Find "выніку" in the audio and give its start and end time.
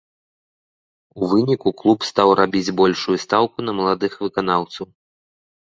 1.33-1.69